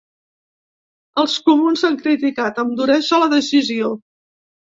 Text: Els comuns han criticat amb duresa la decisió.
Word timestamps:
Els 1.23 1.35
comuns 1.49 1.83
han 1.89 1.99
criticat 1.99 2.63
amb 2.65 2.73
duresa 2.81 3.21
la 3.27 3.29
decisió. 3.37 3.93